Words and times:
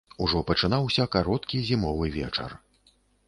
Ужо 0.27 0.39
пачынаўся 0.49 1.05
кароткі 1.17 1.61
зімовы 1.69 2.05
вечар. 2.17 2.51